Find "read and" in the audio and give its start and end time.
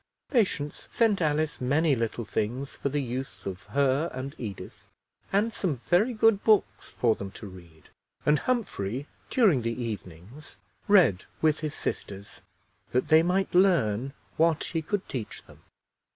7.45-8.39